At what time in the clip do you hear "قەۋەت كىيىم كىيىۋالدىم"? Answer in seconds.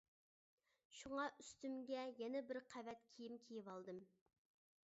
2.73-4.05